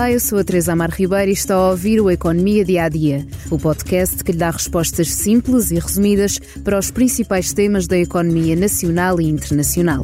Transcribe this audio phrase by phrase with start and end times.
[0.00, 2.88] Olá, eu sou a Teresa Amar Ribeiro e está a ouvir o Economia Dia a
[2.88, 7.98] Dia, o podcast que lhe dá respostas simples e resumidas para os principais temas da
[7.98, 10.00] economia nacional e internacional.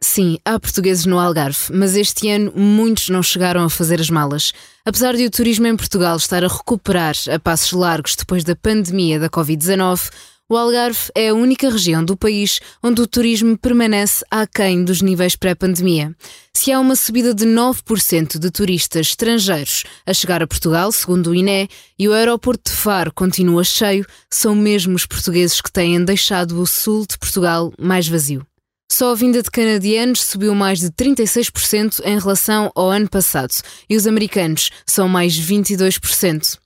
[0.00, 4.52] Sim, há portugueses no Algarve, mas este ano muitos não chegaram a fazer as malas.
[4.84, 9.20] Apesar de o turismo em Portugal estar a recuperar a passos largos depois da pandemia
[9.20, 10.10] da Covid-19,
[10.50, 15.36] o Algarve é a única região do país onde o turismo permanece aquém dos níveis
[15.36, 16.16] pré-pandemia.
[16.54, 21.34] Se há uma subida de 9% de turistas estrangeiros a chegar a Portugal, segundo o
[21.34, 26.58] INE, e o aeroporto de Faro continua cheio, são mesmo os portugueses que têm deixado
[26.58, 28.46] o sul de Portugal mais vazio.
[28.90, 33.52] Só a vinda de canadianos subiu mais de 36% em relação ao ano passado
[33.88, 36.58] e os americanos são mais 22%.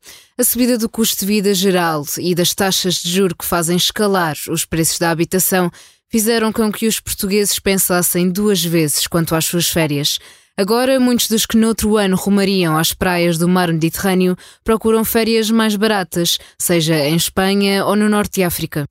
[0.42, 4.36] A subida do custo de vida geral e das taxas de juro que fazem escalar
[4.50, 5.70] os preços da habitação
[6.10, 10.18] fizeram com que os portugueses pensassem duas vezes quanto às suas férias.
[10.56, 15.76] Agora, muitos dos que noutro ano rumariam às praias do mar Mediterrâneo procuram férias mais
[15.76, 18.84] baratas, seja em Espanha ou no Norte de África.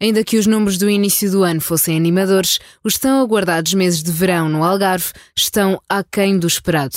[0.00, 4.12] Ainda que os números do início do ano fossem animadores, os tão aguardados meses de
[4.12, 6.96] verão no Algarve estão aquém do esperado.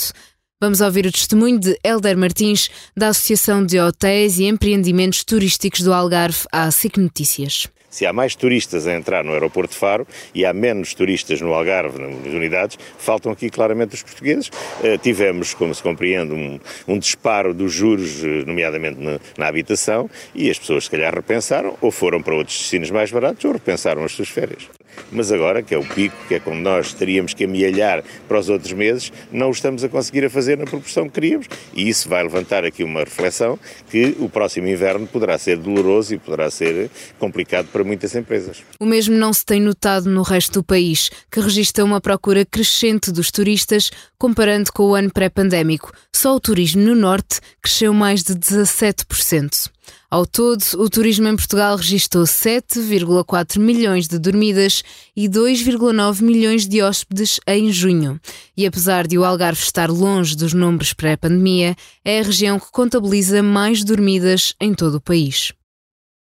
[0.58, 5.92] Vamos ouvir o testemunho de Helder Martins, da Associação de Hotéis e Empreendimentos Turísticos do
[5.92, 7.68] Algarve, à SIC Notícias.
[7.90, 11.52] Se há mais turistas a entrar no aeroporto de Faro e há menos turistas no
[11.52, 14.48] Algarve, nas unidades, faltam aqui claramente os portugueses.
[14.48, 20.08] Uh, tivemos, como se compreende, um, um disparo dos juros, eh, nomeadamente na, na, habitação,
[20.34, 24.02] e as pessoas se calhar repensaram, ou foram para outros destinos mais baratos, ou repensaram
[24.02, 24.66] as suas férias.
[25.10, 28.48] Mas agora, que é o pico, que é como nós teríamos que amealhar para os
[28.48, 31.46] outros meses, não o estamos a conseguir a fazer na proporção que queríamos.
[31.74, 33.58] E isso vai levantar aqui uma reflexão
[33.90, 38.62] que o próximo inverno poderá ser doloroso e poderá ser complicado para muitas empresas.
[38.80, 43.10] O mesmo não se tem notado no resto do país, que registra uma procura crescente
[43.10, 45.92] dos turistas comparando com o ano pré-pandémico.
[46.14, 49.70] Só o turismo no Norte cresceu mais de 17%.
[50.16, 54.82] Ao todo, o turismo em Portugal registrou 7,4 milhões de dormidas
[55.14, 58.18] e 2,9 milhões de hóspedes em junho.
[58.56, 63.42] E apesar de o Algarve estar longe dos números pré-pandemia, é a região que contabiliza
[63.42, 65.52] mais dormidas em todo o país.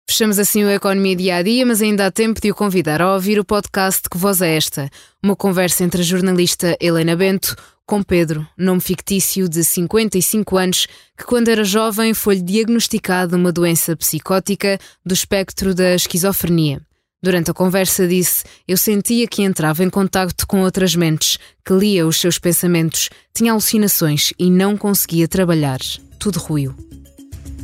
[0.09, 3.15] Fechamos assim o Economia Dia a Dia, mas ainda há tempo de o convidar a
[3.15, 4.89] ouvir o podcast Que Voz é Esta?
[5.21, 7.57] Uma conversa entre a jornalista Helena Bento
[7.87, 13.97] com Pedro, nome fictício de 55 anos, que quando era jovem foi-lhe diagnosticada uma doença
[13.97, 16.81] psicótica do espectro da esquizofrenia.
[17.23, 22.07] Durante a conversa disse: Eu sentia que entrava em contacto com outras mentes, que lia
[22.07, 25.79] os seus pensamentos, tinha alucinações e não conseguia trabalhar.
[26.19, 26.75] Tudo ruiu.